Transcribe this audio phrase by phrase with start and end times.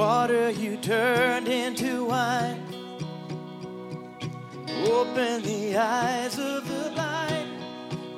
[0.00, 2.62] Water you turned into wine.
[4.86, 7.50] Open the eyes of the blind.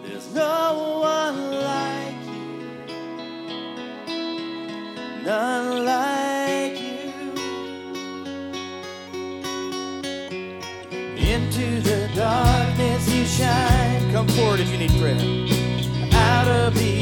[0.05, 2.85] There's no one like you.
[5.25, 7.13] None like you.
[11.35, 14.13] Into the darkness you shine.
[14.13, 15.19] Come forward if you need prayer.
[16.13, 17.02] Out of the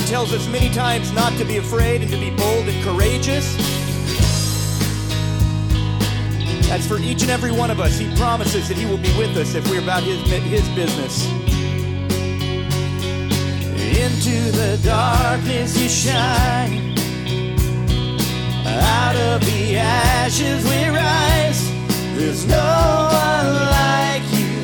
[0.00, 3.69] God tells us many times not to be afraid and to be bold and courageous.
[6.70, 7.98] That's for each and every one of us.
[7.98, 11.26] He promises that He will be with us if we're about His, his business.
[13.98, 16.94] Into the darkness you shine.
[18.64, 21.68] Out of the ashes we rise.
[22.16, 24.54] There's no one like you.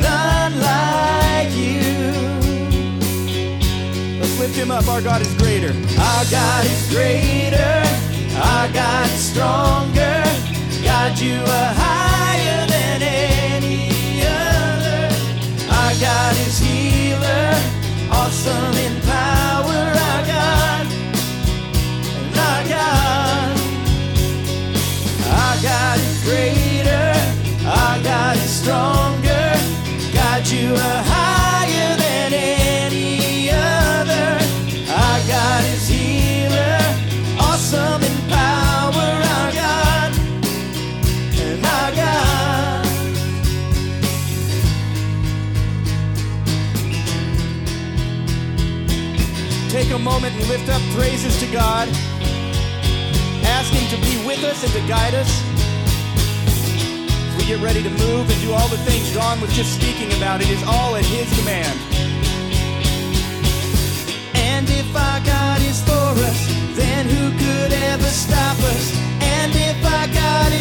[0.00, 1.82] None like you.
[4.18, 4.88] Let's lift him up.
[4.88, 5.74] Our God is greater.
[6.00, 8.15] Our God is greater.
[8.42, 10.22] Our God stronger.
[10.84, 15.08] God, you are higher than any other.
[15.70, 17.52] Our God is healer.
[18.10, 19.45] Awesome in power.
[50.56, 51.86] Lift up praises to God.
[53.44, 55.30] Ask Him to be with us and to guide us.
[57.36, 60.40] We get ready to move and do all the things Dawn was just speaking about,
[60.40, 61.78] it is all at His command.
[64.34, 66.40] And if our God is for us,
[66.72, 68.96] then who could ever stop us?
[69.20, 70.55] And if our God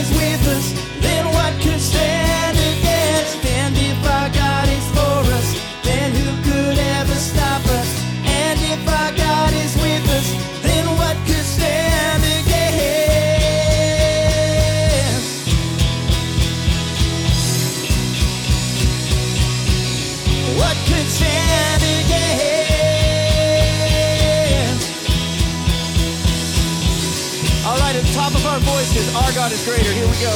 [28.96, 29.92] our our God is greater.
[29.92, 30.36] Here we go.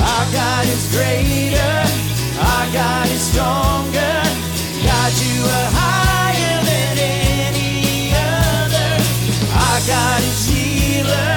[0.00, 1.74] Our God is greater.
[2.40, 4.16] Our God is stronger.
[4.80, 8.90] God, you are higher than any other.
[9.52, 11.36] Our God is healer.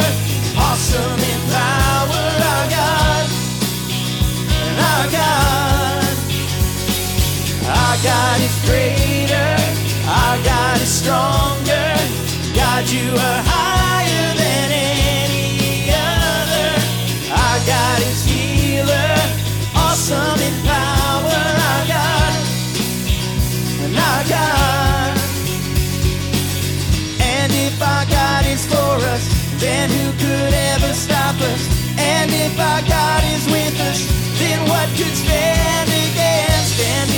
[0.56, 2.24] Awesome in power.
[2.54, 3.26] Our God.
[4.56, 6.16] And our God.
[7.68, 9.52] Our God is greater.
[10.08, 11.92] Our God is stronger.
[12.56, 13.43] God, you are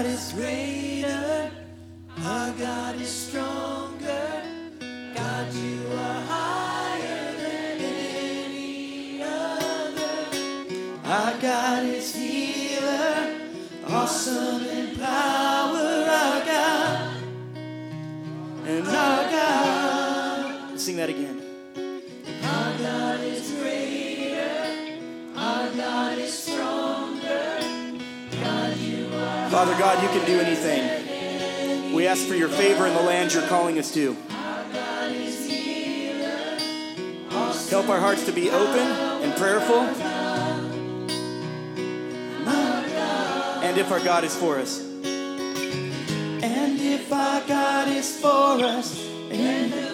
[0.00, 1.50] God is greater.
[2.24, 4.42] Our God is stronger.
[5.14, 10.24] God, you are higher than any other.
[11.04, 13.40] Our God is healer.
[13.88, 16.08] Awesome in power.
[16.08, 17.16] Our God.
[18.64, 20.80] And our God.
[20.80, 21.19] Sing that again.
[29.60, 31.94] Father God, you can do anything.
[31.94, 34.16] We ask for your favor in the land you're calling us to.
[37.68, 38.86] Help our hearts to be open
[39.22, 39.80] and prayerful.
[43.62, 44.80] And if our God is for us.
[44.80, 48.98] And if our God is for us,
[49.30, 49.89] and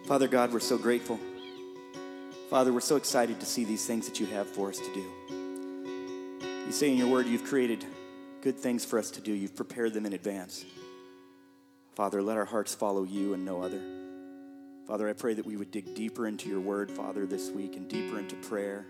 [0.06, 1.20] Father God, we're so grateful.
[2.48, 5.04] Father, we're so excited to see these things that you have for us to do.
[6.64, 7.84] You say in your word you've created
[8.40, 10.64] good things for us to do, you've prepared them in advance.
[11.94, 13.80] Father, let our hearts follow you and no other.
[14.86, 17.88] Father, I pray that we would dig deeper into your word, Father, this week and
[17.88, 18.86] deeper into prayer.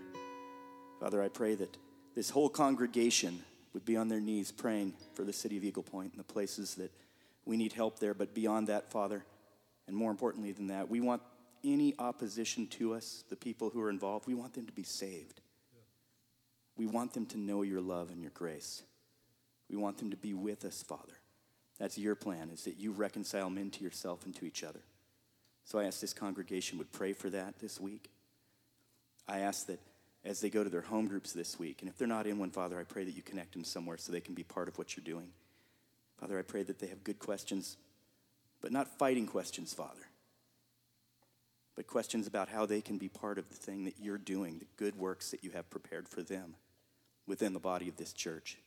[0.99, 1.77] Father, I pray that
[2.15, 3.43] this whole congregation
[3.73, 6.75] would be on their knees praying for the city of Eagle Point and the places
[6.75, 6.91] that
[7.45, 8.13] we need help there.
[8.13, 9.23] But beyond that, Father,
[9.87, 11.21] and more importantly than that, we want
[11.63, 15.41] any opposition to us, the people who are involved, we want them to be saved.
[16.77, 18.83] We want them to know your love and your grace.
[19.69, 21.20] We want them to be with us, Father.
[21.81, 24.81] That's your plan, is that you reconcile men to yourself and to each other.
[25.63, 28.11] So I ask this congregation would pray for that this week.
[29.27, 29.79] I ask that
[30.23, 32.51] as they go to their home groups this week, and if they're not in one,
[32.51, 34.95] Father, I pray that you connect them somewhere so they can be part of what
[34.95, 35.29] you're doing.
[36.19, 37.77] Father, I pray that they have good questions,
[38.61, 40.07] but not fighting questions, Father,
[41.75, 44.67] but questions about how they can be part of the thing that you're doing, the
[44.77, 46.53] good works that you have prepared for them
[47.25, 48.59] within the body of this church.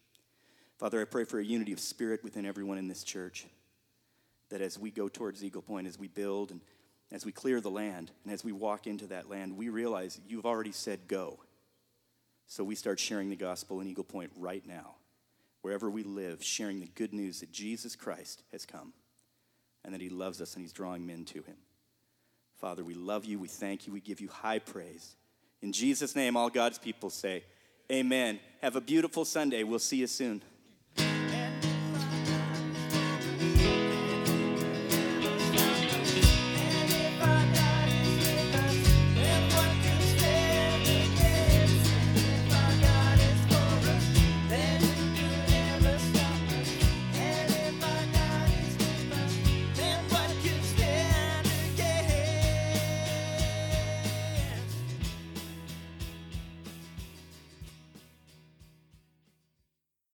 [0.79, 3.47] Father, I pray for a unity of spirit within everyone in this church.
[4.51, 6.61] That as we go towards Eagle Point, as we build and
[7.13, 10.47] as we clear the land, and as we walk into that land, we realize you've
[10.47, 11.39] already said go.
[12.47, 14.97] So we start sharing the gospel in Eagle Point right now,
[15.63, 18.93] wherever we live, sharing the good news that Jesus Christ has come
[19.85, 21.57] and that he loves us and he's drawing men to him.
[22.59, 25.17] Father, we love you, we thank you, we give you high praise.
[25.63, 27.45] In Jesus' name, all God's people say,
[27.93, 28.41] Amen.
[28.63, 29.63] Have a beautiful Sunday.
[29.63, 30.43] We'll see you soon.